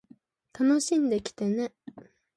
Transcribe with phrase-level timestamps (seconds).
[0.57, 1.75] 楽しんできてね